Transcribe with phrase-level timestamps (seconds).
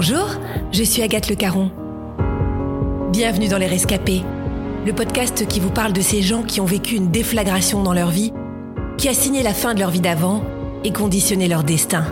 [0.00, 0.28] Bonjour,
[0.70, 1.72] je suis Agathe Le Caron.
[3.10, 4.22] Bienvenue dans Les Rescapés,
[4.86, 8.10] le podcast qui vous parle de ces gens qui ont vécu une déflagration dans leur
[8.10, 8.32] vie,
[8.96, 10.44] qui a signé la fin de leur vie d'avant
[10.84, 12.04] et conditionné leur destin.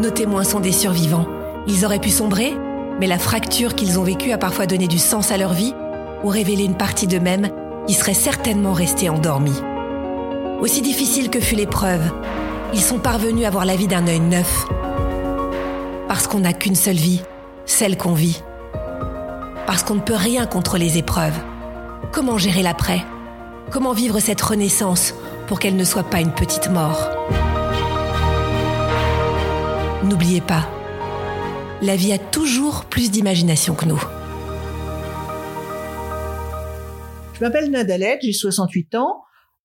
[0.00, 1.26] Nos témoins sont des survivants.
[1.66, 2.54] Ils auraient pu sombrer,
[3.00, 5.74] mais la fracture qu'ils ont vécue a parfois donné du sens à leur vie
[6.22, 7.48] ou révélé une partie d'eux-mêmes
[7.88, 9.60] qui serait certainement restée endormie.
[10.60, 12.08] Aussi difficile que fut l'épreuve,
[12.72, 14.68] ils sont parvenus à voir la vie d'un œil neuf.
[16.20, 17.22] Parce qu'on n'a qu'une seule vie,
[17.64, 18.42] celle qu'on vit.
[19.66, 21.38] Parce qu'on ne peut rien contre les épreuves.
[22.12, 23.00] Comment gérer l'après?
[23.70, 25.14] Comment vivre cette renaissance
[25.46, 27.08] pour qu'elle ne soit pas une petite mort?
[30.04, 30.68] N'oubliez pas,
[31.80, 34.04] la vie a toujours plus d'imagination que nous.
[37.32, 39.22] Je m'appelle Nadalette, j'ai 68 ans.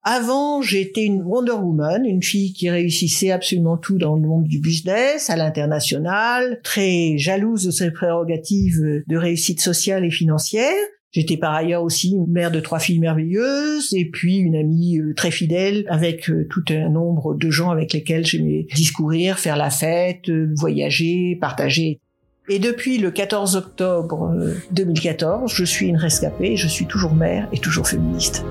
[0.08, 4.60] Avant, j'étais une Wonder Woman, une fille qui réussissait absolument tout dans le monde du
[4.60, 10.76] business, à l'international, très jalouse de ses prérogatives de réussite sociale et financière.
[11.10, 15.32] J'étais par ailleurs aussi mère de trois filles merveilleuses et puis une amie euh, très
[15.32, 20.30] fidèle avec euh, tout un nombre de gens avec lesquels j'aimais discourir, faire la fête,
[20.30, 22.00] euh, voyager, partager.
[22.48, 24.36] Et depuis le 14 octobre
[24.72, 28.46] 2014, je suis une rescapée, je suis toujours mère et toujours féministe.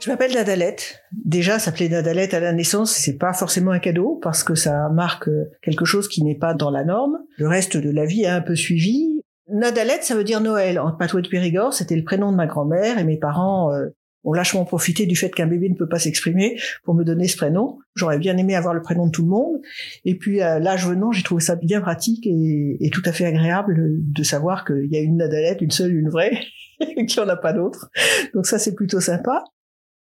[0.00, 1.02] Je m'appelle Nadalette.
[1.12, 5.28] Déjà, s'appeler Nadalette à la naissance, c'est pas forcément un cadeau parce que ça marque
[5.60, 7.18] quelque chose qui n'est pas dans la norme.
[7.36, 9.20] Le reste de la vie a un peu suivi.
[9.48, 10.78] Nadalette, ça veut dire Noël.
[10.78, 13.88] En patois de Périgord, c'était le prénom de ma grand-mère et mes parents euh,
[14.24, 17.36] ont lâchement profité du fait qu'un bébé ne peut pas s'exprimer pour me donner ce
[17.36, 17.78] prénom.
[17.94, 19.60] J'aurais bien aimé avoir le prénom de tout le monde.
[20.06, 23.26] Et puis, à l'âge venant, j'ai trouvé ça bien pratique et, et tout à fait
[23.26, 26.40] agréable de savoir qu'il y a une Nadalette, une seule, une vraie,
[26.80, 27.90] qu'il n'y en a pas d'autre.
[28.32, 29.44] Donc ça, c'est plutôt sympa.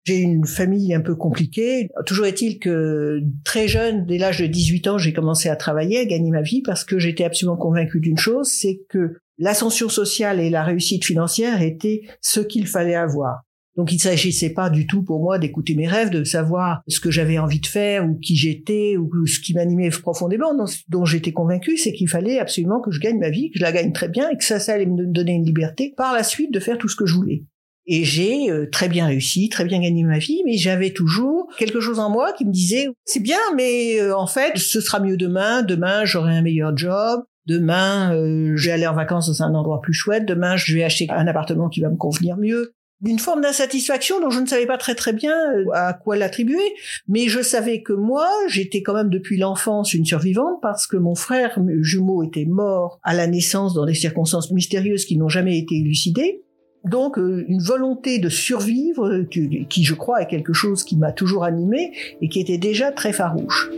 [0.04, 1.88] J'ai une famille un peu compliquée.
[2.04, 6.04] Toujours est-il que très jeune, dès l'âge de 18 ans, j'ai commencé à travailler, à
[6.04, 10.50] gagner ma vie parce que j'étais absolument convaincue d'une chose, c'est que l'ascension sociale et
[10.50, 13.44] la réussite financière étaient ce qu'il fallait avoir.
[13.76, 17.00] Donc il ne s'agissait pas du tout pour moi d'écouter mes rêves, de savoir ce
[17.00, 20.54] que j'avais envie de faire ou qui j'étais ou ce qui m'animait profondément.
[20.54, 23.64] Non, dont j'étais convaincue, c'est qu'il fallait absolument que je gagne ma vie, que je
[23.64, 26.22] la gagne très bien et que ça, ça allait me donner une liberté par la
[26.22, 27.44] suite de faire tout ce que je voulais.
[27.86, 31.80] Et j'ai euh, très bien réussi, très bien gagné ma vie, mais j'avais toujours quelque
[31.80, 35.16] chose en moi qui me disait c'est bien, mais euh, en fait ce sera mieux
[35.16, 35.62] demain.
[35.62, 37.24] Demain j'aurai un meilleur job.
[37.46, 40.24] Demain euh, je aller en vacances dans un endroit plus chouette.
[40.24, 42.72] Demain je vais acheter un appartement qui va me convenir mieux.
[43.04, 45.36] Une forme d'insatisfaction dont je ne savais pas très très bien
[45.74, 46.72] à quoi l'attribuer,
[47.06, 51.14] mais je savais que moi, j'étais quand même depuis l'enfance une survivante parce que mon
[51.14, 55.74] frère jumeau était mort à la naissance dans des circonstances mystérieuses qui n'ont jamais été
[55.74, 56.43] élucidées.
[56.84, 61.12] Donc euh, une volonté de survivre euh, qui, je crois est quelque chose qui m'a
[61.12, 63.70] toujours animé et qui était déjà très farouche.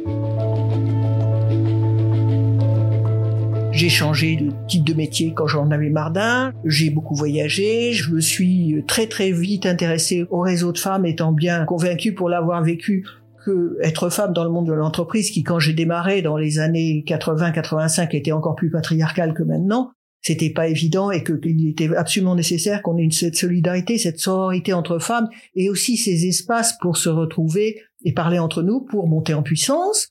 [3.71, 6.53] J'ai changé de type de métier quand j'en avais marre d'un.
[6.65, 7.93] J'ai beaucoup voyagé.
[7.93, 12.31] Je me suis très très vite intéressée au réseau de femmes, étant bien convaincue pour
[12.31, 13.05] l'avoir vécu
[13.45, 17.05] que être femme dans le monde de l'entreprise, qui quand j'ai démarré dans les années
[17.07, 19.93] 80-85 était encore plus patriarcal que maintenant,
[20.27, 24.73] c'était pas évident et qu'il était absolument nécessaire qu'on ait une, cette solidarité, cette sororité
[24.73, 29.35] entre femmes et aussi ces espaces pour se retrouver et parler entre nous pour monter
[29.35, 30.09] en puissance.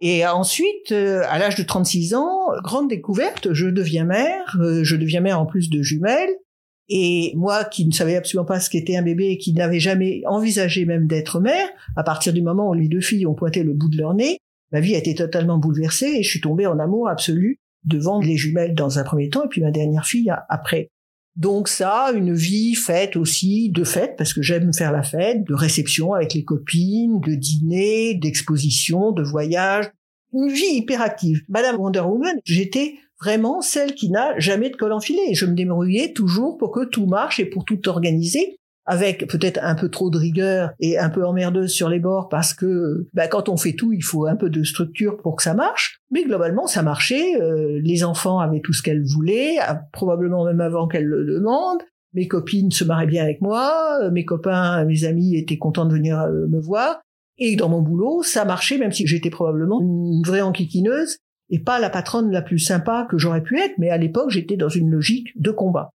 [0.00, 4.96] Et ensuite, euh, à l'âge de 36 ans, grande découverte, je deviens mère, euh, je
[4.96, 6.34] deviens mère en plus de jumelles.
[6.88, 10.22] Et moi, qui ne savais absolument pas ce qu'était un bébé et qui n'avais jamais
[10.26, 13.74] envisagé même d'être mère, à partir du moment où les deux filles ont pointé le
[13.74, 14.38] bout de leur nez,
[14.72, 18.36] ma vie a été totalement bouleversée et je suis tombée en amour absolu devant les
[18.36, 20.90] jumelles dans un premier temps et puis ma dernière fille après.
[21.36, 25.54] Donc ça, une vie faite aussi de fêtes, parce que j'aime faire la fête, de
[25.54, 29.90] réception avec les copines, de dîner, d'exposition, de voyage,
[30.32, 31.42] une vie hyper active.
[31.48, 35.34] Madame Wonder Woman, j'étais vraiment celle qui n'a jamais de col enfilé.
[35.34, 38.58] Je me débrouillais toujours pour que tout marche et pour tout organiser.
[38.86, 42.54] Avec peut-être un peu trop de rigueur et un peu emmerdeuse sur les bords parce
[42.54, 45.54] que bah, quand on fait tout, il faut un peu de structure pour que ça
[45.54, 46.00] marche.
[46.10, 47.40] Mais globalement, ça marchait.
[47.40, 49.56] Euh, les enfants avaient tout ce qu'elles voulaient,
[49.92, 51.82] probablement même avant qu'elles le demandent.
[52.14, 55.92] Mes copines se marraient bien avec moi, euh, mes copains, mes amis étaient contents de
[55.92, 57.00] venir euh, me voir.
[57.38, 61.18] Et dans mon boulot, ça marchait, même si j'étais probablement une vraie enquiquineuse
[61.50, 64.56] et pas la patronne la plus sympa que j'aurais pu être, mais à l'époque, j'étais
[64.56, 65.90] dans une logique de combat.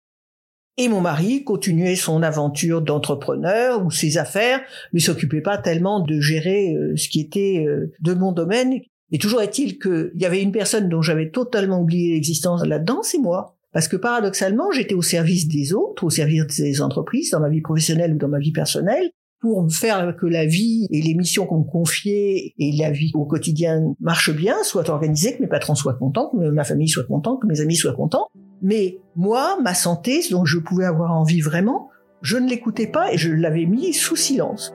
[0.80, 4.62] Et mon mari continuait son aventure d'entrepreneur ou ses affaires,
[4.94, 8.76] mais s'occupait pas tellement de gérer euh, ce qui était euh, de mon domaine.
[9.12, 13.18] Et toujours est-il qu'il y avait une personne dont j'avais totalement oublié l'existence là-dedans, c'est
[13.18, 13.58] moi.
[13.74, 17.62] Parce que paradoxalement, j'étais au service des autres, au service des entreprises, dans ma vie
[17.62, 19.10] professionnelle ou dans ma vie personnelle,
[19.40, 23.26] pour faire que la vie et les missions qu'on me confiait et la vie au
[23.26, 27.42] quotidien marchent bien, soient organisées, que mes patrons soient contents, que ma famille soit contente,
[27.42, 28.28] que mes amis soient contents.
[28.62, 31.90] Mais moi, ma santé, dont je pouvais avoir envie vraiment,
[32.22, 34.74] je ne l'écoutais pas et je l'avais mis sous silence.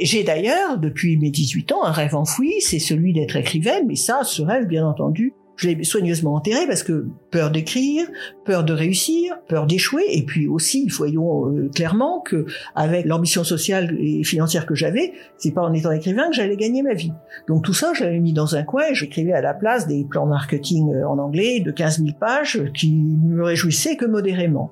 [0.00, 4.20] J'ai d'ailleurs, depuis mes 18 ans, un rêve enfoui, c'est celui d'être écrivaine, mais ça,
[4.22, 8.06] ce rêve, bien entendu, je l'ai soigneusement enterré parce que peur d'écrire,
[8.44, 12.46] peur de réussir, peur d'échouer, et puis aussi, voyons euh, clairement que
[12.76, 16.82] avec l'ambition sociale et financière que j'avais, c'est pas en étant écrivain que j'allais gagner
[16.82, 17.12] ma vie.
[17.48, 20.26] Donc tout ça, je l'avais mis dans un coin, j'écrivais à la place des plans
[20.26, 24.70] marketing euh, en anglais de 15 000 pages qui me réjouissaient que modérément.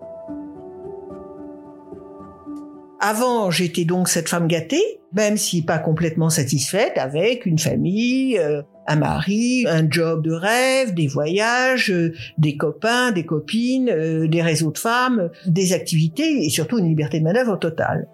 [3.00, 8.62] Avant, j'étais donc cette femme gâtée, même si pas complètement satisfaite, avec une famille, euh,
[8.87, 14.43] un mari, un job de rêve, des voyages, euh, des copains, des copines, euh, des
[14.43, 18.09] réseaux de femmes, des activités et surtout une liberté de manœuvre totale.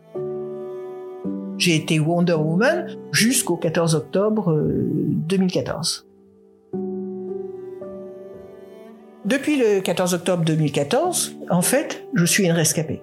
[1.59, 4.59] J'ai été Wonder Woman jusqu'au 14 octobre
[5.29, 6.07] 2014.
[9.25, 13.03] Depuis le 14 octobre 2014, en fait, je suis une rescapée.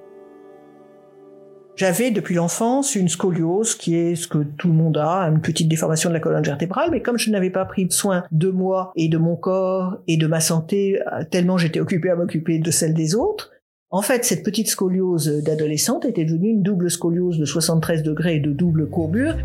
[1.80, 5.70] J'avais depuis l'enfance une scoliose qui est ce que tout le monde a, une petite
[5.70, 9.08] déformation de la colonne vertébrale, mais comme je n'avais pas pris soin de moi et
[9.08, 12.94] de mon corps et de ma santé, euh, tellement j'étais occupée à m'occuper de celle
[12.94, 13.52] des autres,
[13.92, 18.40] en fait, cette petite scoliose d'adolescente était devenue une double scoliose de 73 degrés et
[18.42, 19.38] de double courbure.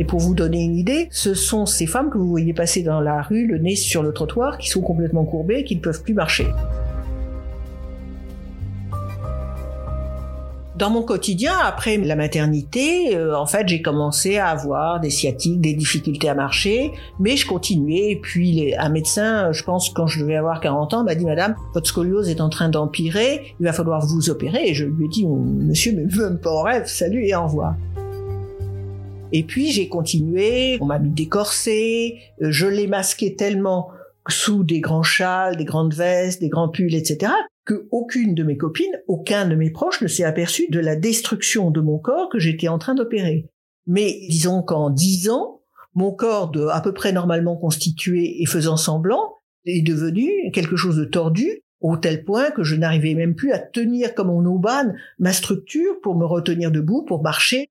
[0.00, 3.00] Et pour vous donner une idée, ce sont ces femmes que vous voyez passer dans
[3.00, 6.14] la rue, le nez sur le trottoir, qui sont complètement courbées, qui ne peuvent plus
[6.14, 6.48] marcher.
[10.74, 15.60] Dans mon quotidien, après la maternité, euh, en fait, j'ai commencé à avoir des sciatiques,
[15.60, 18.12] des difficultés à marcher, mais je continuais.
[18.12, 21.54] Et puis, un médecin, je pense, quand je devais avoir 40 ans, m'a dit, Madame,
[21.74, 24.70] votre scoliose est en train d'empirer, il va falloir vous opérer.
[24.70, 27.74] Et je lui ai dit, Monsieur, mais même pas en rêve, salut et au revoir.
[29.32, 33.90] Et puis, j'ai continué, on m'a mis des corsets, euh, je l'ai masqué tellement
[34.28, 37.32] sous des grands châles, des grandes vestes, des grands pulls, etc.,
[37.64, 41.70] que aucune de mes copines, aucun de mes proches ne s'est aperçu de la destruction
[41.70, 43.48] de mon corps que j'étais en train d'opérer.
[43.86, 45.60] Mais disons qu'en dix ans,
[45.94, 50.96] mon corps de à peu près normalement constitué et faisant semblant est devenu quelque chose
[50.96, 54.96] de tordu au tel point que je n'arrivais même plus à tenir comme en aubane
[55.18, 57.70] ma structure pour me retenir debout, pour marcher.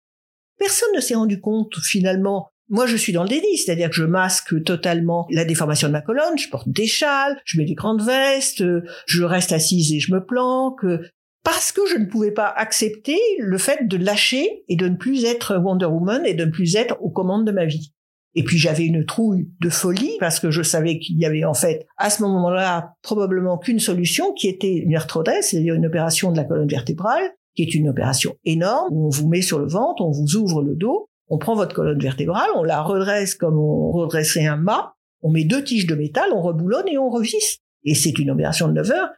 [0.58, 4.06] Personne ne s'est rendu compte finalement moi, je suis dans le déni, c'est-à-dire que je
[4.06, 8.01] masque totalement la déformation de ma colonne, je porte des châles, je mets des grandes
[8.01, 8.63] vestes,
[9.06, 10.85] je reste assise et je me planque,
[11.44, 15.25] parce que je ne pouvais pas accepter le fait de lâcher et de ne plus
[15.25, 17.91] être Wonder Woman et de ne plus être aux commandes de ma vie.
[18.35, 21.53] Et puis j'avais une trouille de folie parce que je savais qu'il y avait en
[21.53, 26.37] fait à ce moment-là probablement qu'une solution qui était une arthrodèse, c'est-à-dire une opération de
[26.37, 30.01] la colonne vertébrale, qui est une opération énorme où on vous met sur le ventre,
[30.01, 33.90] on vous ouvre le dos on prend votre colonne vertébrale, on la redresse comme on
[33.92, 37.59] redresserait un mât, on met deux tiges de métal, on reboulonne et on revisse.
[37.85, 39.09] Et c'est une opération de 9 heures.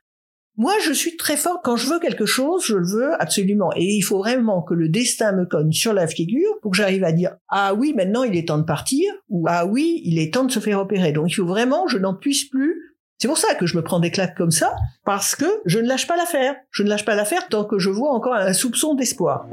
[0.56, 1.62] Moi, je suis très fort.
[1.64, 3.72] Quand je veux quelque chose, je le veux absolument.
[3.76, 7.04] Et il faut vraiment que le destin me cogne sur la figure pour que j'arrive
[7.04, 10.32] à dire, ah oui, maintenant il est temps de partir, ou ah oui, il est
[10.32, 11.14] temps de se faire opérer.
[11.14, 12.76] Donc il faut vraiment, je n'en puisse plus.
[13.18, 15.88] C'est pour ça que je me prends des claques comme ça, parce que je ne
[15.88, 16.56] lâche pas l'affaire.
[16.70, 19.48] Je ne lâche pas l'affaire tant que je vois encore un soupçon d'espoir.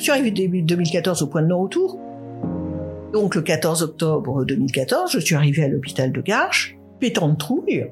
[0.00, 2.00] Je suis arrivé début 2014 au point de non-retour.
[3.12, 7.84] Donc le 14 octobre 2014, je suis arrivé à l'hôpital de Garches, pétant de trouille,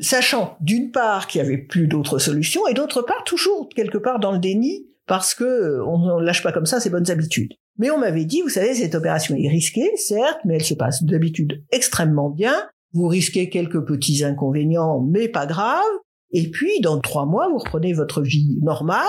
[0.00, 4.18] sachant d'une part qu'il y avait plus d'autres solutions et d'autre part toujours quelque part
[4.18, 7.52] dans le déni parce que on ne lâche pas comme ça ses bonnes habitudes.
[7.78, 11.04] Mais on m'avait dit, vous savez, cette opération est risquée, certes, mais elle se passe
[11.04, 12.56] d'habitude extrêmement bien.
[12.92, 15.84] Vous risquez quelques petits inconvénients, mais pas graves.
[16.32, 19.06] Et puis, dans trois mois, vous reprenez votre vie normale.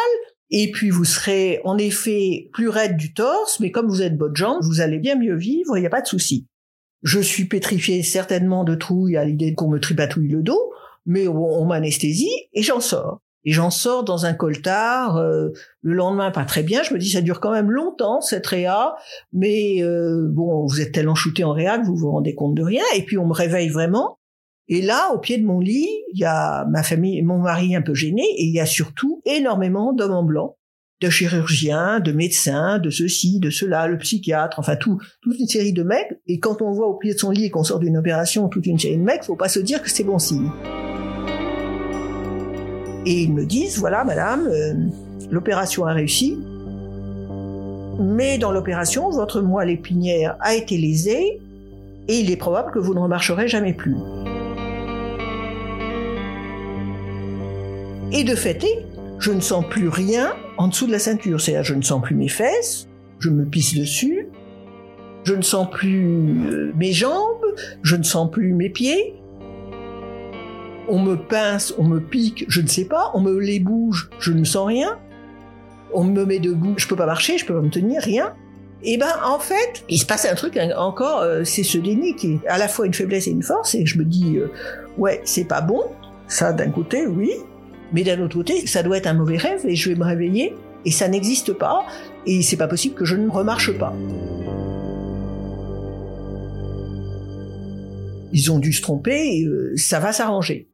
[0.50, 4.36] Et puis vous serez en effet plus raide du torse, mais comme vous êtes bonne
[4.36, 6.48] jambe, vous allez bien mieux vivre, il n'y a pas de souci.
[7.04, 10.72] Je suis pétrifié certainement de trouille à l'idée qu'on me tripatouille le dos,
[11.06, 13.22] mais on, m'anesthésie et j'en sors.
[13.46, 15.18] Et j'en sors dans un coltard.
[15.18, 15.50] Euh,
[15.82, 16.84] le lendemain, pas très bien.
[16.84, 18.96] Je me dis, ça dure quand même longtemps cette réa,
[19.32, 22.64] mais euh, bon, vous êtes tellement shooté en réa que vous vous rendez compte de
[22.64, 22.84] rien.
[22.96, 24.17] Et puis on me réveille vraiment.
[24.70, 27.82] Et là, au pied de mon lit, il y a ma famille, mon mari un
[27.82, 30.58] peu gêné, et il y a surtout énormément d'hommes en blanc,
[31.00, 35.72] de chirurgiens, de médecins, de ceci, de cela, le psychiatre, enfin tout, toute une série
[35.72, 36.20] de mecs.
[36.28, 38.66] Et quand on voit au pied de son lit et qu'on sort d'une opération toute
[38.66, 40.52] une série de mecs, faut pas se dire que c'est bon signe.
[43.06, 44.74] Et ils me disent, voilà, madame, euh,
[45.32, 46.38] l'opération a réussi,
[48.00, 51.40] mais dans l'opération, votre moelle épinière a été lésée
[52.10, 53.96] et il est probable que vous ne remarcherez jamais plus.
[58.12, 58.66] Et de fait,
[59.20, 61.42] je ne sens plus rien en dessous de la ceinture.
[61.42, 62.88] C'est-à-dire, je ne sens plus mes fesses,
[63.20, 64.30] je me pisse dessus,
[65.24, 67.46] je ne sens plus euh, mes jambes,
[67.84, 69.16] je ne sens plus mes pieds,
[70.88, 74.32] on me pince, on me pique, je ne sais pas, on me les bouge, je
[74.32, 74.98] ne sens rien,
[75.94, 78.34] on me met debout, je peux pas marcher, je peux pas me tenir, rien.
[78.84, 82.16] Et eh ben en fait, il se passe un truc encore, euh, c'est ce déni
[82.16, 84.52] qui est à la fois une faiblesse et une force, et je me dis euh,
[84.98, 85.82] ouais c'est pas bon,
[86.28, 87.32] ça d'un côté oui,
[87.94, 90.54] mais d'un autre côté ça doit être un mauvais rêve et je vais me réveiller
[90.86, 91.86] et ça n'existe pas
[92.26, 93.94] et c'est pas possible que je ne remarche pas.
[98.34, 100.70] Ils ont dû se tromper, euh, ça va s'arranger.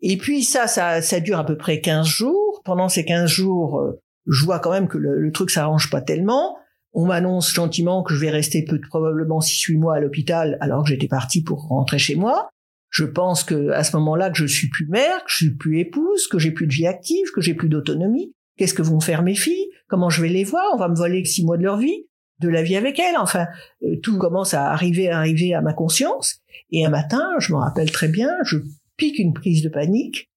[0.00, 2.60] Et puis ça, ça, ça dure à peu près 15 jours.
[2.64, 6.56] Pendant ces 15 jours, euh, je vois quand même que le, truc s'arrange pas tellement.
[6.92, 10.90] On m'annonce gentiment que je vais rester peu probablement 6-8 mois à l'hôpital alors que
[10.90, 12.50] j'étais parti pour rentrer chez moi.
[12.92, 15.80] Je pense que à ce moment-là que je suis plus mère, que je suis plus
[15.80, 18.34] épouse, que j'ai plus de vie active, que j'ai plus d'autonomie.
[18.58, 19.70] Qu'est-ce que vont faire mes filles?
[19.88, 20.62] Comment je vais les voir?
[20.74, 22.06] On va me voler six mois de leur vie,
[22.40, 23.16] de la vie avec elles.
[23.16, 23.46] Enfin,
[23.82, 26.40] euh, tout commence à arriver, à arriver à ma conscience.
[26.70, 28.58] Et un matin, je me rappelle très bien, je
[28.98, 30.30] pique une prise de panique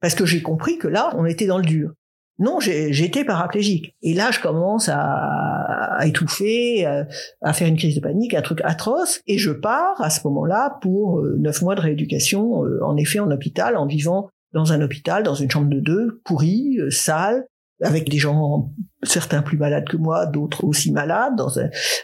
[0.00, 1.92] parce que j'ai compris que là, on était dans le dur.
[2.38, 3.94] Non, j'étais paraplégique.
[4.02, 7.04] Et là, je commence à, étouffer, euh,
[7.42, 9.20] à, faire une crise de panique, un truc atroce.
[9.26, 13.20] Et je pars à ce moment-là pour euh, neuf mois de rééducation, euh, en effet,
[13.20, 17.46] en hôpital, en vivant dans un hôpital, dans une chambre de deux, pourrie, sale,
[17.82, 18.72] avec des gens,
[19.02, 21.48] certains plus malades que moi, d'autres aussi malades, dans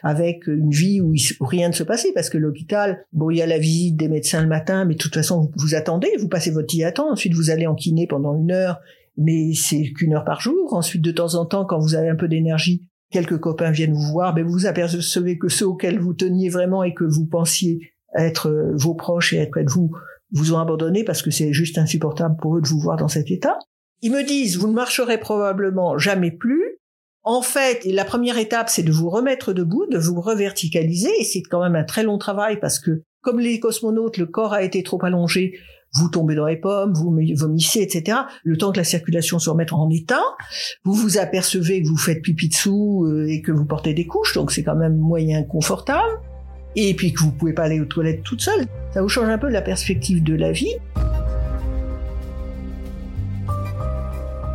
[0.02, 3.46] avec une vie où, rien ne se passait, parce que l'hôpital, bon, il y a
[3.46, 6.74] la visite des médecins le matin, mais de toute façon, vous, attendez, vous passez votre
[6.84, 8.80] à temps, ensuite vous allez en kiné pendant une heure,
[9.18, 12.14] mais c'est qu'une heure par jour, ensuite de temps en temps, quand vous avez un
[12.14, 16.48] peu d'énergie, quelques copains viennent vous voir, mais vous apercevez que ceux auxquels vous teniez
[16.48, 19.90] vraiment et que vous pensiez être euh, vos proches et être près de vous,
[20.30, 23.30] vous ont abandonné parce que c'est juste insupportable pour eux de vous voir dans cet
[23.30, 23.58] état.
[24.02, 26.78] Ils me disent, vous ne marcherez probablement jamais plus.
[27.24, 31.42] En fait, la première étape, c'est de vous remettre debout, de vous reverticaliser, et c'est
[31.42, 34.82] quand même un très long travail parce que, comme les cosmonautes, le corps a été
[34.84, 35.58] trop allongé,
[35.94, 38.18] vous tombez dans les pommes, vous vomissez, etc.
[38.44, 40.22] Le temps que la circulation se remette en état,
[40.84, 44.34] vous vous apercevez que vous faites pipi dessous euh, et que vous portez des couches,
[44.34, 46.20] donc c'est quand même moyen confortable.
[46.76, 48.66] Et puis que vous pouvez pas aller aux toilettes toute seule.
[48.92, 50.74] Ça vous change un peu la perspective de la vie.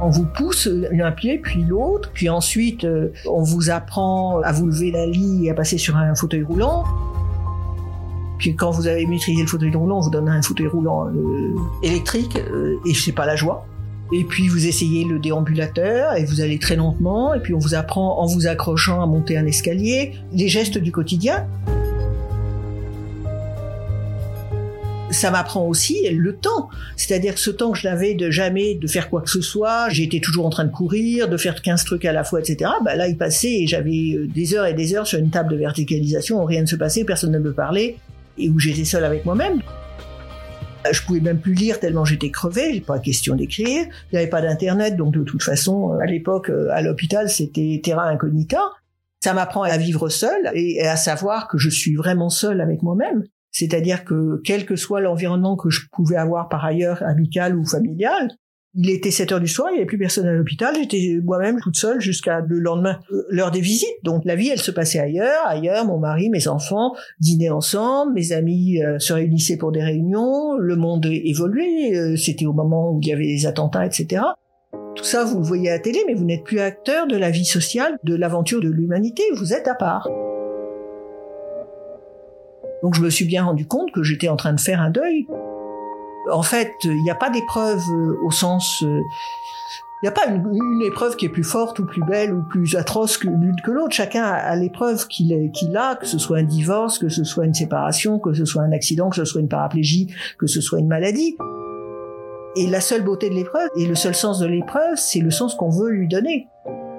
[0.04, 4.68] on vous pousse un pied puis l'autre, puis ensuite euh, on vous apprend à vous
[4.68, 6.84] lever la lit et à passer sur un fauteuil roulant.
[8.44, 11.56] Puis quand vous avez maîtrisé le fauteuil roulant, on vous donne un fauteuil roulant euh,
[11.82, 13.66] électrique euh, et c'est pas la joie.
[14.12, 17.74] Et puis vous essayez le déambulateur et vous allez très lentement et puis on vous
[17.74, 21.48] apprend en vous accrochant à monter un escalier, les gestes du quotidien.
[25.12, 26.70] ça m'apprend aussi le temps.
[26.98, 29.88] C'est-à-dire que ce temps que je n'avais de jamais de faire quoi que ce soit,
[29.90, 32.72] j'étais toujours en train de courir, de faire 15 trucs à la fois, etc.
[32.84, 35.52] Bah là, il passait et j'avais euh, des heures et des heures sur une table
[35.52, 37.96] de verticalisation rien ne se passait, personne ne me parlait
[38.38, 39.62] et où j'étais seul avec moi-même.
[40.92, 43.86] Je pouvais même plus lire tellement j'étais crevé, pas question d'écrire.
[44.12, 47.80] Il n'y avait pas d'internet, donc de toute façon, à l'époque, euh, à l'hôpital, c'était
[47.84, 48.62] terra incognita.
[49.24, 53.24] Ça m'apprend à vivre seul et à savoir que je suis vraiment seul avec moi-même.
[53.52, 58.30] C'est-à-dire que quel que soit l'environnement que je pouvais avoir par ailleurs, amical ou familial,
[58.76, 61.60] il était 7 heures du soir, il n'y avait plus personne à l'hôpital, j'étais moi-même
[61.62, 63.96] toute seule jusqu'à le lendemain, euh, l'heure des visites.
[64.04, 68.32] Donc la vie, elle se passait ailleurs, ailleurs, mon mari, mes enfants dînaient ensemble, mes
[68.32, 73.00] amis euh, se réunissaient pour des réunions, le monde évoluait, euh, c'était au moment où
[73.02, 74.24] il y avait les attentats, etc.
[74.96, 77.46] Tout ça, vous le voyez à télé, mais vous n'êtes plus acteur de la vie
[77.46, 80.10] sociale, de l'aventure de l'humanité, vous êtes à part.
[82.82, 85.26] Donc je me suis bien rendu compte que j'étais en train de faire un deuil.
[86.32, 88.84] En fait, il n'y a pas d'épreuve euh, au sens...
[88.84, 89.02] Euh,
[90.02, 92.76] il n'y a pas une, épreuve qui est plus forte ou plus belle ou plus
[92.76, 93.94] atroce que l'une que l'autre.
[93.96, 95.34] Chacun a, l'épreuve qu'il
[95.78, 98.74] a, que ce soit un divorce, que ce soit une séparation, que ce soit un
[98.74, 101.38] accident, que ce soit une paraplégie, que ce soit une maladie.
[102.58, 105.56] Et la seule beauté de l'épreuve et le seul sens de l'épreuve, c'est le sens
[105.56, 106.50] qu'on veut lui donner.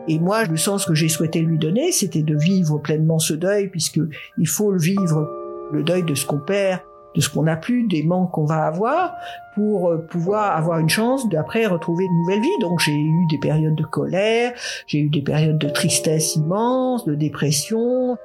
[0.08, 3.68] Et moi, le sens que j'ai souhaité lui donner, c'était de vivre pleinement ce deuil,
[3.68, 4.00] puisque
[4.38, 5.30] il faut le vivre,
[5.72, 6.80] le deuil de ce qu'on perd,
[7.14, 9.14] de ce qu'on n'a plus, des manques qu'on va avoir,
[9.54, 12.58] pour euh, pouvoir avoir une chance d'après retrouver une nouvelle vie.
[12.60, 14.52] Donc j'ai eu des périodes de colère,
[14.86, 18.16] j'ai eu des périodes de tristesse immense, de dépression.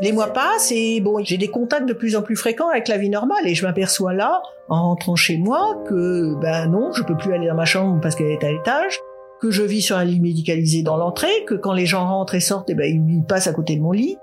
[0.00, 2.98] Les mois passent et bon, j'ai des contacts de plus en plus fréquents avec la
[2.98, 7.16] vie normale et je m'aperçois là, en rentrant chez moi, que ben non, je peux
[7.16, 8.98] plus aller dans ma chambre parce qu'elle est à l'étage,
[9.40, 12.40] que je vis sur un lit médicalisé dans l'entrée, que quand les gens rentrent et
[12.40, 14.16] sortent, eh ben, ils passent à côté de mon lit,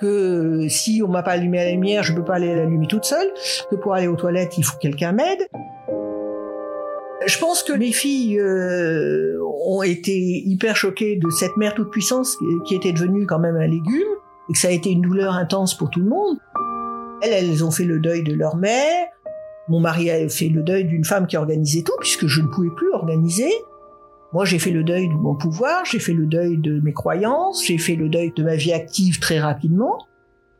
[0.00, 3.28] que si on m'a pas allumé la lumière, je peux pas aller l'allumer toute seule,
[3.70, 5.48] que pour aller aux toilettes, il faut que quelqu'un m'aide.
[7.26, 12.36] Je pense que mes filles euh, ont été hyper choquées de cette mère toute puissance
[12.66, 14.06] qui était devenue quand même un légume
[14.48, 16.38] et que ça a été une douleur intense pour tout le monde.
[17.22, 19.06] Elles, elles ont fait le deuil de leur mère.
[19.68, 22.70] Mon mari a fait le deuil d'une femme qui organisait tout puisque je ne pouvais
[22.76, 23.50] plus organiser.
[24.36, 27.64] Moi, j'ai fait le deuil de mon pouvoir, j'ai fait le deuil de mes croyances,
[27.64, 29.96] j'ai fait le deuil de ma vie active très rapidement,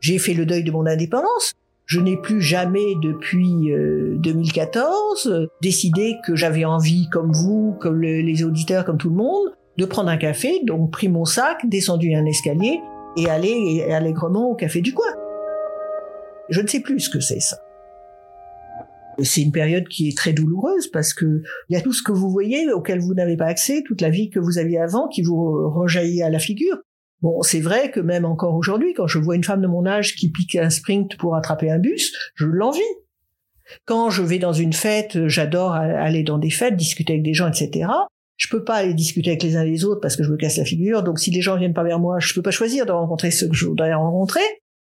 [0.01, 1.53] j'ai fait le deuil de mon indépendance.
[1.85, 3.69] Je n'ai plus jamais depuis
[4.17, 9.53] 2014 euh, décidé que j'avais envie, comme vous, comme les auditeurs, comme tout le monde,
[9.77, 12.81] de prendre un café, donc pris mon sac, descendu un escalier
[13.19, 15.13] et aller allègrement au café du coin.
[16.49, 17.59] Je ne sais plus ce que c'est ça.
[19.23, 22.13] C'est une période qui est très douloureuse parce que il y a tout ce que
[22.13, 25.23] vous voyez auquel vous n'avez pas accès, toute la vie que vous aviez avant qui
[25.23, 26.79] vous rejaillit à la figure.
[27.23, 30.15] Bon, c'est vrai que même encore aujourd'hui, quand je vois une femme de mon âge
[30.17, 32.81] qui pique un sprint pour attraper un bus, je l'envie.
[33.85, 37.49] Quand je vais dans une fête, j'adore aller dans des fêtes, discuter avec des gens,
[37.49, 37.89] etc.
[38.37, 40.59] Je peux pas aller discuter avec les uns les autres parce que je me casse
[40.59, 41.03] la figure.
[41.03, 43.49] Donc si les gens viennent pas vers moi, je peux pas choisir de rencontrer ceux
[43.49, 44.43] que je voudrais rencontrer.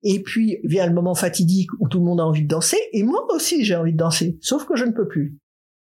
[0.03, 3.03] Et puis vient le moment fatidique où tout le monde a envie de danser, et
[3.03, 5.37] moi aussi j'ai envie de danser, sauf que je ne peux plus.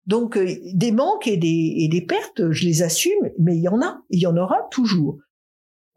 [0.06, 4.00] Donc euh, des manques et des, pertes, je les assume, mais il y en a,
[4.11, 5.18] il y en aura toujours.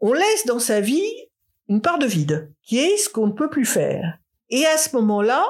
[0.00, 1.10] On laisse dans sa vie
[1.68, 4.18] une part de vide, qui est ce qu'on ne peut plus faire.
[4.48, 5.46] Et à ce moment-là,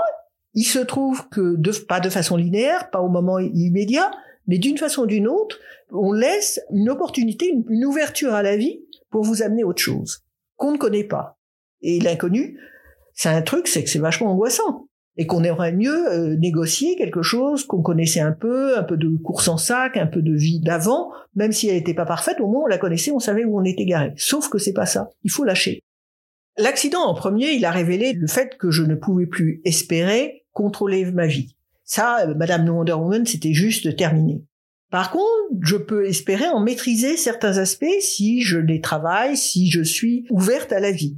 [0.55, 4.11] il se trouve que, pas de façon linéaire, pas au moment immédiat,
[4.47, 5.59] mais d'une façon ou d'une autre,
[5.91, 8.81] on laisse une opportunité, une, une ouverture à la vie
[9.11, 10.23] pour vous amener autre chose
[10.57, 11.40] qu'on ne connaît pas.
[11.83, 12.59] Et l'inconnu,
[13.15, 14.87] c'est un truc, c'est que c'est vachement angoissant.
[15.17, 19.09] Et qu'on aurait mieux euh, négocier quelque chose qu'on connaissait un peu, un peu de
[19.23, 22.47] course en sac, un peu de vie d'avant, même si elle n'était pas parfaite, au
[22.47, 24.13] moins on la connaissait, on savait où on était garé.
[24.17, 25.11] Sauf que c'est pas ça.
[25.25, 25.83] Il faut lâcher.
[26.57, 31.05] L'accident en premier, il a révélé le fait que je ne pouvais plus espérer contrôler
[31.11, 31.57] ma vie.
[31.85, 34.45] Ça, euh, Madame Wonder Woman, c'était juste terminé.
[34.91, 35.27] Par contre,
[35.63, 40.73] je peux espérer en maîtriser certains aspects si je les travaille, si je suis ouverte
[40.73, 41.17] à la vie.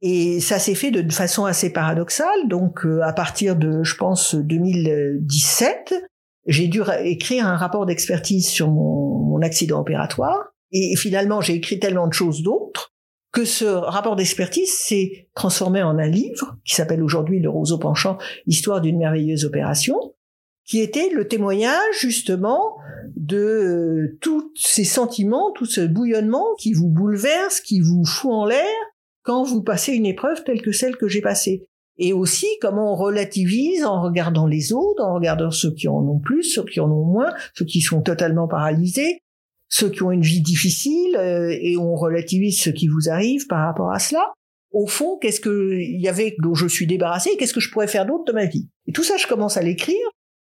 [0.00, 2.48] Et ça s'est fait de façon assez paradoxale.
[2.48, 5.94] Donc, euh, à partir de, je pense, 2017,
[6.46, 10.52] j'ai dû écrire un rapport d'expertise sur mon, mon, accident opératoire.
[10.70, 12.92] Et finalement, j'ai écrit tellement de choses d'autres
[13.32, 18.18] que ce rapport d'expertise s'est transformé en un livre qui s'appelle aujourd'hui Le roseau penchant,
[18.46, 19.98] histoire d'une merveilleuse opération,
[20.64, 22.76] qui était le témoignage justement
[23.16, 28.46] de euh, tous ces sentiments, tout ce bouillonnement qui vous bouleverse, qui vous fout en
[28.46, 28.64] l'air,
[29.28, 31.66] quand vous passez une épreuve telle que celle que j'ai passée.
[31.98, 36.18] Et aussi comment on relativise en regardant les autres, en regardant ceux qui en ont
[36.18, 39.18] plus, ceux qui en ont moins, ceux qui sont totalement paralysés,
[39.68, 43.66] ceux qui ont une vie difficile, euh, et on relativise ce qui vous arrive par
[43.66, 44.32] rapport à cela.
[44.70, 47.86] Au fond, qu'est-ce que il y avait dont je suis débarrassé, qu'est-ce que je pourrais
[47.86, 48.70] faire d'autre de ma vie?
[48.86, 50.08] Et tout ça, je commence à l'écrire.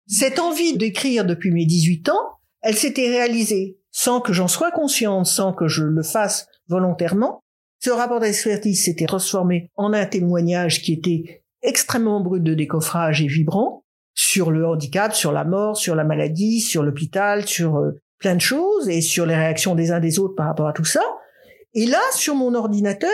[0.05, 5.25] Cette envie d'écrire depuis mes 18 ans, elle s'était réalisée sans que j'en sois consciente,
[5.25, 7.41] sans que je le fasse volontairement,
[7.79, 13.27] ce rapport d'expertise s'était transformé en un témoignage qui était extrêmement brut de décoffrage et
[13.27, 18.35] vibrant sur le handicap, sur la mort, sur la maladie, sur l'hôpital, sur euh, plein
[18.35, 21.01] de choses et sur les réactions des uns des autres par rapport à tout ça.
[21.73, 23.09] Et là, sur mon ordinateur,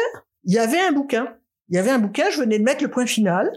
[0.45, 1.35] il y avait un bouquin.
[1.69, 3.51] Il y avait un bouquin, je venais de mettre le point final,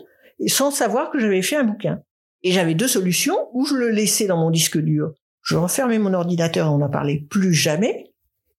[0.47, 2.03] sans savoir que j'avais fait un bouquin.
[2.43, 6.15] Et j'avais deux solutions, ou je le laissais dans mon disque dur, je refermais mon
[6.15, 8.13] ordinateur, on n'en parlait plus jamais,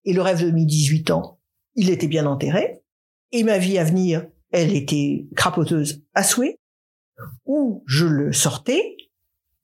[0.05, 1.38] et le rêve de mes 18 ans,
[1.79, 2.81] il était bien enterré,
[3.31, 6.57] et ma vie à venir, elle était crapoteuse à souhait,
[7.45, 8.97] ou je le sortais,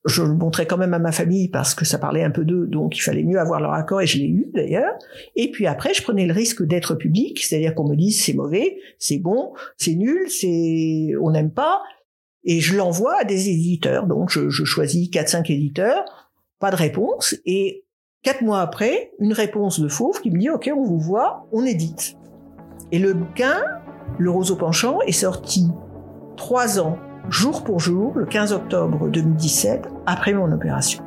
[0.06, 2.68] je le montrais quand même à ma famille parce que ça parlait un peu d'eux,
[2.68, 4.94] donc il fallait mieux avoir leur accord, et je l'ai eu d'ailleurs,
[5.36, 8.78] et puis après je prenais le risque d'être public, c'est-à-dire qu'on me dise c'est mauvais,
[8.98, 11.82] c'est bon, c'est nul, c'est on n'aime pas,
[12.46, 17.36] et je l'envoie à des éditeurs, donc je, je choisis 4-5 éditeurs, pas de réponse,
[17.46, 17.85] et
[18.26, 21.64] Quatre mois après, une réponse de Fauve qui me dit OK, on vous voit, on
[21.64, 22.18] édite.
[22.92, 23.62] Et le bouquin,
[24.18, 25.68] Le roseau penchant, est sorti
[26.36, 26.98] trois ans
[27.30, 31.04] jour pour jour, le 15 octobre 2017, après mon opération.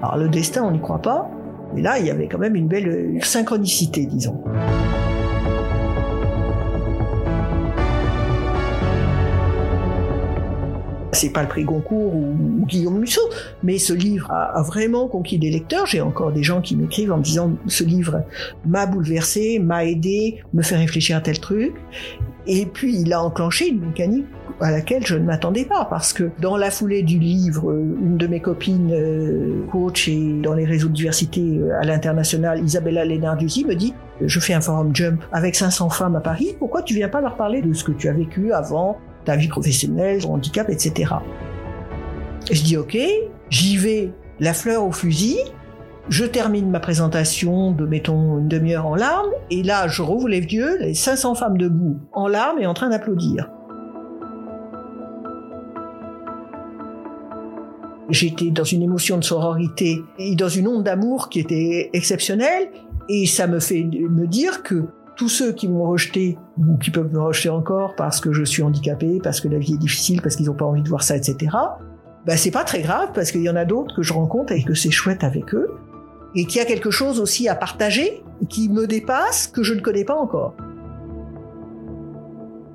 [0.00, 1.28] Alors le destin, on n'y croit pas,
[1.74, 4.40] mais là, il y avait quand même une belle synchronicité, disons.
[11.18, 13.20] C'est pas le prix Goncourt ou, Guillaume Musso,
[13.64, 15.84] mais ce livre a, vraiment conquis des lecteurs.
[15.84, 18.22] J'ai encore des gens qui m'écrivent en me disant ce livre
[18.64, 21.74] m'a bouleversé, m'a aidé, me fait réfléchir à tel truc.
[22.46, 24.26] Et puis il a enclenché une mécanique
[24.60, 28.26] à laquelle je ne m'attendais pas parce que dans la foulée du livre, une de
[28.28, 33.64] mes copines euh, coach et dans les réseaux de diversité euh, à l'international, Isabella Lenarduzzi
[33.64, 33.92] me dit
[34.24, 37.36] je fais un forum jump avec 500 femmes à Paris, pourquoi tu viens pas leur
[37.36, 41.12] parler de ce que tu as vécu avant, ta vie professionnelle, handicap, etc.
[42.50, 42.96] je dis ok,
[43.50, 44.10] j'y vais
[44.40, 45.36] la fleur au fusil,
[46.08, 50.40] je termine ma présentation de, mettons, une demi-heure en larmes, et là, je rouvre les
[50.40, 53.50] yeux, les 500 femmes debout, en larmes et en train d'applaudir.
[58.08, 62.70] J'étais dans une émotion de sororité et dans une onde d'amour qui était exceptionnelle,
[63.10, 64.84] et ça me fait me dire que
[65.18, 68.62] tous ceux qui m'ont rejeté ou qui peuvent me rejeter encore parce que je suis
[68.62, 71.16] handicapé, parce que la vie est difficile, parce qu'ils n'ont pas envie de voir ça,
[71.16, 71.50] etc.
[72.24, 74.62] Bah c'est pas très grave parce qu'il y en a d'autres que je rencontre et
[74.62, 75.68] que c'est chouette avec eux
[76.34, 79.80] et qu'il y a quelque chose aussi à partager qui me dépasse que je ne
[79.80, 80.54] connais pas encore.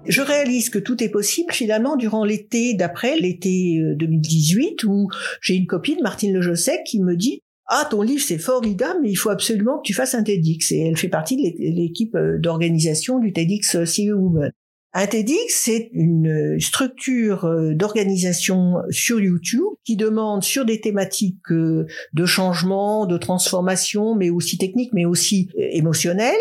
[0.06, 5.08] Je réalise que tout est possible finalement durant l'été d'après, l'été 2018, euh, où
[5.40, 9.16] j'ai une copine, Martine Lejosec, qui me dit ah, ton livre, c'est formidable, mais il
[9.16, 10.72] faut absolument que tu fasses un TEDx.
[10.72, 14.52] Et elle fait partie de l'équipe euh, d'organisation du TEDx euh, CEO Women.
[14.96, 22.26] Un TEDx, c'est une structure euh, d'organisation sur YouTube qui demande sur des thématiques de
[22.26, 26.36] changement, de transformation, mais aussi techniques, mais aussi émotionnelles,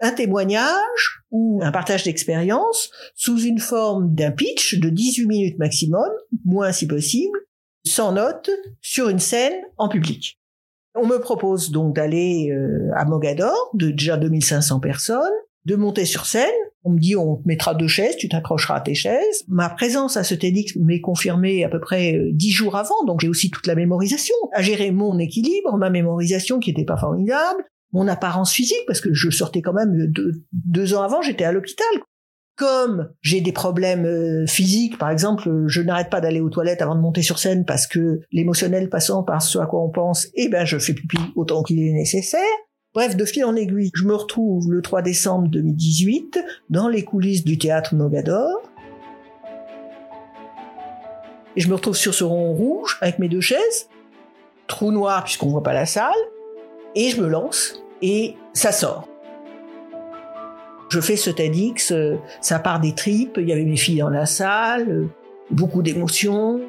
[0.00, 6.08] un témoignage ou un partage d'expérience sous une forme d'un pitch de 18 minutes maximum,
[6.44, 7.38] moins si possible,
[7.86, 8.50] sans notes,
[8.80, 10.36] sur une scène en public.
[10.94, 15.32] On me propose donc d'aller euh, à Mogador, de déjà 2500 personnes,
[15.64, 16.48] de monter sur scène.
[16.84, 19.44] On me dit on te mettra deux chaises, tu t'accrocheras à tes chaises.
[19.48, 23.20] Ma présence à ce TEDx m'est confirmée à peu près euh, dix jours avant, donc
[23.20, 27.64] j'ai aussi toute la mémorisation, à gérer mon équilibre, ma mémorisation qui n'était pas formidable,
[27.92, 30.12] mon apparence physique, parce que je sortais quand même
[30.52, 31.86] deux ans avant, j'étais à l'hôpital.
[32.56, 36.94] Comme j'ai des problèmes euh, physiques, par exemple, je n'arrête pas d'aller aux toilettes avant
[36.94, 40.48] de monter sur scène parce que l'émotionnel passant par ce à quoi on pense, eh
[40.48, 42.40] ben je fais pipi autant qu'il est nécessaire.
[42.94, 46.38] Bref, de fil en aiguille, je me retrouve le 3 décembre 2018
[46.70, 48.62] dans les coulisses du théâtre Mogador.
[51.56, 53.88] Et je me retrouve sur ce rond rouge avec mes deux chaises,
[54.68, 56.12] trou noir puisqu'on voit pas la salle,
[56.94, 59.08] et je me lance et ça sort.
[60.94, 64.10] Je fais ce TEDx, euh, ça part des tripes, il y avait mes filles dans
[64.10, 65.06] la salle, euh,
[65.50, 66.60] beaucoup d'émotions,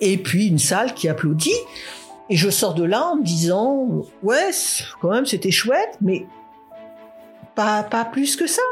[0.00, 1.50] et puis une salle qui applaudit.
[2.30, 3.88] Et je sors de là en me disant,
[4.22, 4.50] ouais,
[5.00, 6.26] quand même c'était chouette, mais
[7.56, 8.62] pas, pas plus que ça.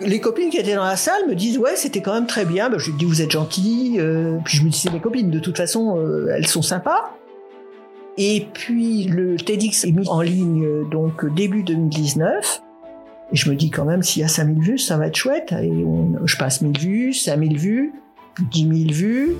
[0.00, 2.70] Les copines qui étaient dans la salle me disent, ouais, c'était quand même très bien.
[2.70, 3.98] Ben, je lui dis, vous êtes gentils.
[4.00, 5.96] Euh, puis je me dis, c'est mes copines, de toute façon,
[6.28, 7.14] elles sont sympas.
[8.18, 12.62] Et puis le TEDx est mis en ligne donc début 2019.
[13.32, 15.52] Et je me dis quand même, s'il y a 5000 vues, ça va être chouette.
[15.52, 15.84] Et
[16.24, 17.92] je passe 1000 vues, 5000 vues,
[18.50, 19.36] 10 000 vues,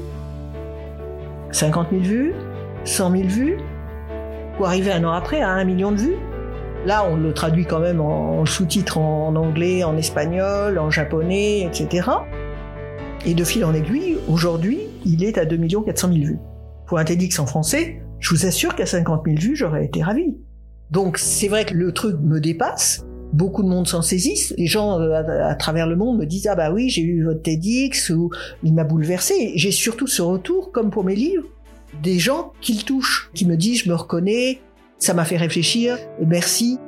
[1.53, 2.33] 50 000 vues,
[2.85, 3.57] 100 000 vues,
[4.57, 6.17] pour arriver un an après à un million de vues.
[6.85, 12.09] Là, on le traduit quand même en, sous-titres en, anglais, en espagnol, en japonais, etc.
[13.25, 16.39] Et de fil en aiguille, aujourd'hui, il est à 2 400 000 vues.
[16.87, 20.37] Pour un TEDx en français, je vous assure qu'à 50 000 vues, j'aurais été ravi.
[20.91, 24.55] Donc c'est vrai que le truc me dépasse, beaucoup de monde s'en saisissent.
[24.57, 27.43] Les gens euh, à, travers le monde me disent ah bah oui j'ai eu votre
[27.43, 28.31] TEDx ou
[28.63, 29.53] il m'a bouleversé.
[29.57, 31.47] J'ai surtout ce retour comme pour mes livres
[32.03, 34.61] des gens qui le touchent, qui me disent je me reconnais,
[34.99, 36.79] ça m'a fait réfléchir, merci.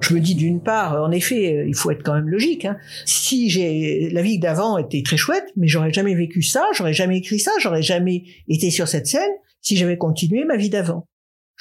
[0.00, 2.64] Je me dis d'une part, en effet, euh, il faut être quand même logique.
[2.64, 2.76] Hein.
[3.06, 7.18] Si j'ai la vie d'avant était très chouette, mais j'aurais jamais vécu ça, j'aurais jamais
[7.18, 11.06] écrit ça, j'aurais jamais été sur cette scène si j'avais continué ma vie d'avant.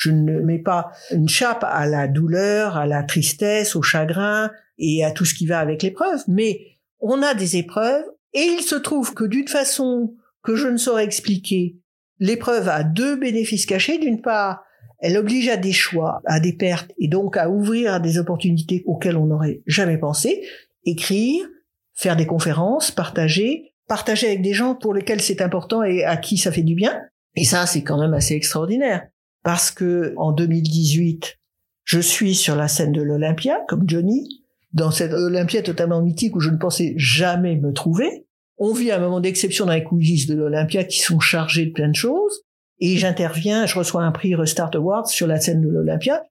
[0.01, 5.05] Je ne mets pas une chape à la douleur, à la tristesse, au chagrin et
[5.05, 8.73] à tout ce qui va avec l'épreuve, mais on a des épreuves et il se
[8.73, 11.77] trouve que d'une façon que je ne saurais expliquer,
[12.17, 13.99] l'épreuve a deux bénéfices cachés.
[13.99, 14.63] D'une part,
[14.97, 18.81] elle oblige à des choix, à des pertes et donc à ouvrir à des opportunités
[18.87, 20.41] auxquelles on n'aurait jamais pensé.
[20.83, 21.45] Écrire,
[21.93, 26.37] faire des conférences, partager, partager avec des gens pour lesquels c'est important et à qui
[26.37, 26.99] ça fait du bien.
[27.35, 29.07] Et ça, c'est quand même assez extraordinaire
[29.43, 31.39] parce que en 2018,
[31.83, 34.37] je suis sur la scène de l'Olympia comme Johnny.
[34.73, 38.25] dans cette Olympia totalement mythique où je ne pensais jamais me trouver.
[38.57, 41.89] On vit un moment d'exception dans les coulisses de l'Olympia qui sont chargés de plein
[41.89, 42.43] de choses.
[42.79, 46.23] Et j'interviens, je reçois un prix Restart Awards sur la scène de l'Olympia.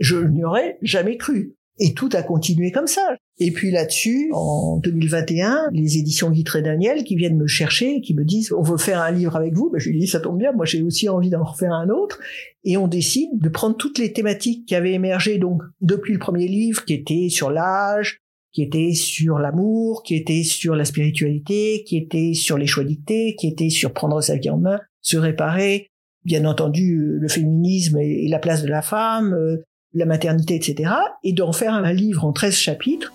[0.00, 1.54] Je n'y aurais jamais cru.
[1.80, 3.16] Et tout a continué comme ça.
[3.38, 8.24] Et puis là-dessus, en 2021, les éditions Guitré Daniel qui viennent me chercher, qui me
[8.24, 9.70] disent on veut faire un livre avec vous.
[9.70, 12.20] Ben, je lui dis ça tombe bien, moi j'ai aussi envie d'en refaire un autre.
[12.62, 16.46] Et on décide de prendre toutes les thématiques qui avaient émergé donc depuis le premier
[16.46, 18.20] livre, qui était sur l'âge,
[18.52, 23.34] qui était sur l'amour, qui était sur la spiritualité, qui était sur les choix dictés,
[23.34, 25.88] qui était sur prendre sa vie en main, se réparer,
[26.24, 30.92] bien entendu le féminisme et la place de la femme, euh, la maternité, etc.
[31.22, 33.12] Et d'en faire un livre en 13 chapitres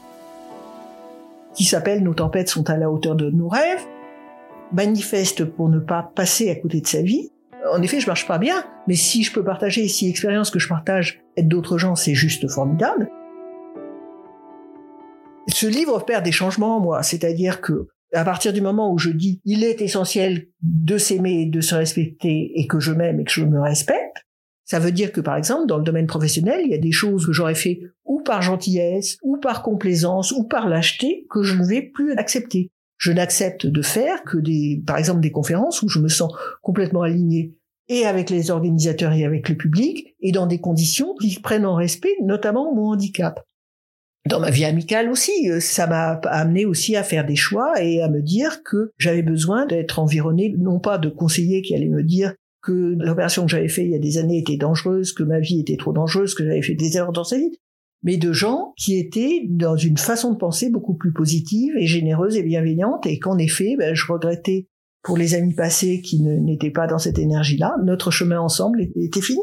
[1.54, 3.86] qui s'appelle Nos tempêtes sont à la hauteur de nos rêves,
[4.72, 7.32] manifeste pour ne pas passer à côté de sa vie.
[7.74, 10.70] En effet, je marche pas bien, mais si je peux partager, si l'expérience que je
[10.70, 13.10] partage aide d'autres gens, c'est juste formidable.
[15.48, 19.10] Ce livre opère des changements en moi, c'est-à-dire que à partir du moment où je
[19.10, 23.32] dis il est essentiel de s'aimer, de se respecter et que je m'aime et que
[23.32, 24.26] je me respecte,
[24.70, 27.26] ça veut dire que, par exemple, dans le domaine professionnel, il y a des choses
[27.26, 31.66] que j'aurais fait ou par gentillesse, ou par complaisance, ou par lâcheté, que je ne
[31.66, 32.70] vais plus accepter.
[32.98, 37.02] Je n'accepte de faire que des, par exemple, des conférences où je me sens complètement
[37.02, 37.56] aligné
[37.88, 41.74] et avec les organisateurs et avec le public, et dans des conditions qui prennent en
[41.74, 43.44] respect notamment mon handicap.
[44.28, 48.04] Dans ma vie amicale aussi, euh, ça m'a amené aussi à faire des choix et
[48.04, 52.04] à me dire que j'avais besoin d'être environné, non pas de conseillers qui allaient me
[52.04, 55.40] dire que l'opération que j'avais faite il y a des années était dangereuse, que ma
[55.40, 57.58] vie était trop dangereuse, que j'avais fait des erreurs dans sa vie,
[58.04, 62.38] mais de gens qui étaient dans une façon de penser beaucoup plus positive et généreuse
[62.38, 64.68] et bienveillante, et qu'en effet, ben, je regrettais
[65.02, 69.42] pour les amis passés qui n'étaient pas dans cette énergie-là, notre chemin ensemble était fini.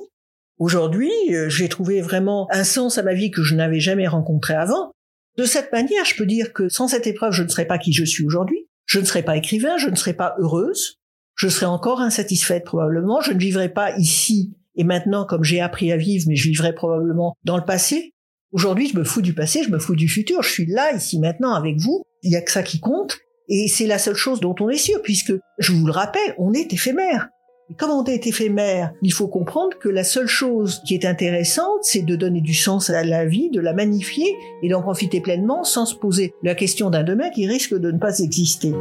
[0.59, 4.55] Aujourd'hui, euh, j'ai trouvé vraiment un sens à ma vie que je n'avais jamais rencontré
[4.55, 4.90] avant.
[5.37, 7.92] De cette manière, je peux dire que sans cette épreuve, je ne serais pas qui
[7.92, 8.68] je suis aujourd'hui.
[8.87, 10.98] Je ne serais pas écrivain, je ne serais pas heureuse,
[11.37, 15.92] je serais encore insatisfaite probablement, je ne vivrais pas ici et maintenant comme j'ai appris
[15.92, 18.12] à vivre, mais je vivrais probablement dans le passé.
[18.53, 21.18] Aujourd'hui, je me fous du passé, je me fous du futur, je suis là, ici,
[21.18, 23.18] maintenant, avec vous, il n'y a que ça qui compte,
[23.49, 26.53] et c'est la seule chose dont on est sûr, puisque, je vous le rappelle, on
[26.53, 27.29] est éphémère.
[27.70, 31.81] Et comme on est éphémère, il faut comprendre que la seule chose qui est intéressante,
[31.83, 35.64] c'est de donner du sens à la vie, de la magnifier et d'en profiter pleinement
[35.64, 38.72] sans se poser la question d'un demain qui risque de ne pas exister.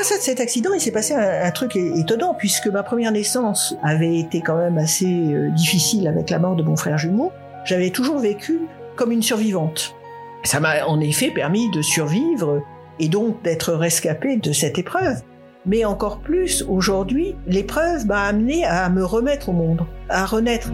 [0.00, 4.18] Grâce à cet accident, il s'est passé un, truc étonnant puisque ma première naissance avait
[4.18, 7.32] été quand même assez euh, difficile avec la mort de mon frère jumeau.
[7.66, 8.60] J'avais toujours vécu
[8.96, 9.94] comme une survivante.
[10.42, 12.62] Ça m'a en effet permis de survivre
[12.98, 15.20] et donc d'être rescapée de cette épreuve.
[15.66, 20.70] Mais encore plus, aujourd'hui, l'épreuve m'a amené à me remettre au monde, à renaître.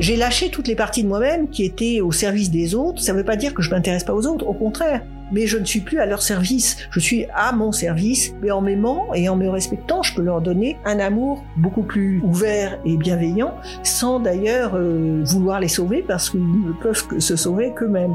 [0.00, 3.00] J'ai lâché toutes les parties de moi-même qui étaient au service des autres.
[3.00, 5.58] Ça ne veut pas dire que je m'intéresse pas aux autres, au contraire mais je
[5.58, 9.28] ne suis plus à leur service, je suis à mon service, mais en m'aimant et
[9.28, 14.20] en me respectant, je peux leur donner un amour beaucoup plus ouvert et bienveillant, sans
[14.20, 18.14] d'ailleurs euh, vouloir les sauver, parce qu'ils ne peuvent que se sauver qu'eux-mêmes.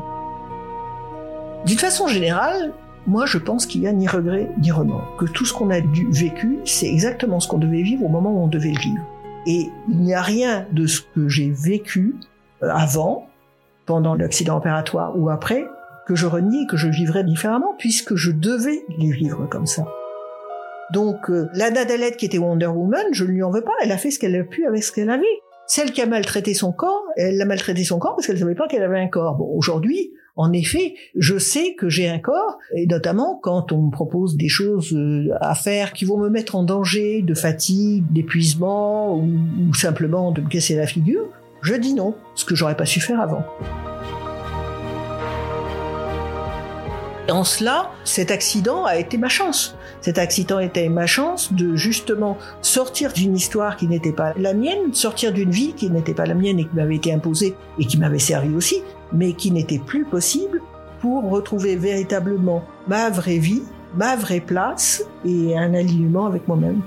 [1.65, 2.71] D'une façon générale,
[3.05, 5.79] moi je pense qu'il n'y a ni regret ni remords, que tout ce qu'on a
[6.11, 9.03] vécu, c'est exactement ce qu'on devait vivre au moment où on devait le vivre.
[9.45, 12.15] Et il n'y a rien de ce que j'ai vécu
[12.63, 13.27] euh, avant,
[13.85, 15.65] pendant l'accident opératoire ou après,
[16.09, 19.85] que je renie, que je vivrais différemment, puisque je devais les vivre comme ça.
[20.91, 23.91] Donc euh, la Nadalette qui était Wonder Woman, je ne lui en veux pas, elle
[23.91, 25.27] a fait ce qu'elle a pu avec ce qu'elle avait.
[25.67, 28.55] Celle qui a maltraité son corps, elle l'a maltraité son corps parce qu'elle ne savait
[28.55, 29.35] pas qu'elle avait un corps.
[29.35, 33.91] Bon, aujourd'hui, en effet, je sais que j'ai un corps, et notamment quand on me
[33.91, 39.15] propose des choses euh, à faire qui vont me mettre en danger de fatigue, d'épuisement
[39.15, 39.29] ou,
[39.69, 41.29] ou simplement de me casser la figure,
[41.61, 43.43] je dis non, ce que j'aurais pas su faire avant.
[47.31, 49.75] En cela, cet accident a été ma chance.
[50.01, 54.93] Cet accident été ma chance de justement sortir d'une histoire qui n'était pas la mienne,
[54.93, 57.97] sortir d'une vie qui n'était pas la mienne et qui m'avait été imposée et qui
[57.97, 60.61] m'avait servi aussi, mais qui n'était plus possible
[61.01, 63.63] pour retrouver véritablement ma vraie vie,
[63.95, 66.81] ma vraie place et un alignement avec moi-même.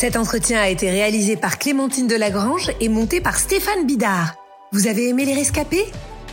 [0.00, 4.34] Cet entretien a été réalisé par Clémentine Delagrange et monté par Stéphane Bidard.
[4.72, 5.84] Vous avez aimé les rescapés?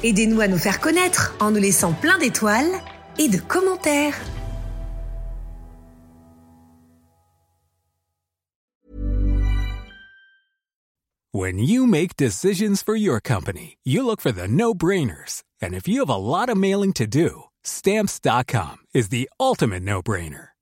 [0.04, 2.72] Aidez-nous à nous faire connaître en nous laissant plein d'étoiles
[3.20, 4.16] et de commentaires.
[11.34, 15.44] When you make decisions for your company, you look for the no-brainers.
[15.62, 20.02] And if you have a lot of mailing to do, Stamps.com is the ultimate no
[20.02, 20.52] brainer.